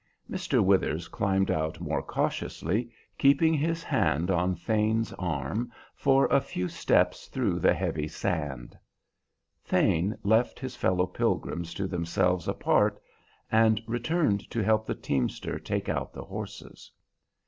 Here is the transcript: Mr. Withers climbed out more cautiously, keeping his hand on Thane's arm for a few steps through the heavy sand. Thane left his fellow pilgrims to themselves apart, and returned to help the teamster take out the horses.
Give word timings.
Mr. 0.27 0.65
Withers 0.65 1.07
climbed 1.07 1.51
out 1.51 1.79
more 1.79 2.01
cautiously, 2.01 2.89
keeping 3.19 3.53
his 3.53 3.83
hand 3.83 4.31
on 4.31 4.55
Thane's 4.55 5.13
arm 5.13 5.71
for 5.93 6.25
a 6.31 6.41
few 6.41 6.67
steps 6.67 7.27
through 7.27 7.59
the 7.59 7.75
heavy 7.75 8.07
sand. 8.07 8.75
Thane 9.63 10.17
left 10.23 10.59
his 10.59 10.75
fellow 10.75 11.05
pilgrims 11.05 11.71
to 11.75 11.85
themselves 11.87 12.47
apart, 12.47 12.99
and 13.51 13.79
returned 13.85 14.49
to 14.49 14.63
help 14.63 14.87
the 14.87 14.95
teamster 14.95 15.59
take 15.59 15.87
out 15.87 16.13
the 16.13 16.25
horses. 16.25 16.89